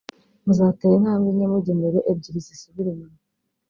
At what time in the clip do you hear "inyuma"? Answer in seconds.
2.91-3.17